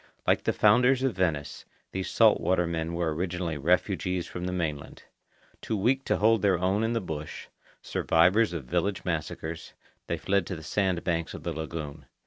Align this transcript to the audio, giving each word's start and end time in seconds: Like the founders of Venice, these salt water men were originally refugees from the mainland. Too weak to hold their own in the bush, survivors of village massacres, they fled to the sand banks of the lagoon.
Like 0.25 0.45
the 0.45 0.51
founders 0.51 1.03
of 1.03 1.15
Venice, 1.15 1.63
these 1.91 2.09
salt 2.09 2.41
water 2.41 2.65
men 2.65 2.95
were 2.95 3.13
originally 3.13 3.59
refugees 3.59 4.25
from 4.25 4.45
the 4.45 4.51
mainland. 4.51 5.03
Too 5.61 5.77
weak 5.77 6.05
to 6.05 6.17
hold 6.17 6.41
their 6.41 6.57
own 6.57 6.83
in 6.83 6.93
the 6.93 6.99
bush, 7.01 7.49
survivors 7.83 8.51
of 8.51 8.65
village 8.65 9.05
massacres, 9.05 9.75
they 10.07 10.17
fled 10.17 10.47
to 10.47 10.55
the 10.55 10.63
sand 10.63 11.03
banks 11.03 11.35
of 11.35 11.43
the 11.43 11.53
lagoon. 11.53 12.07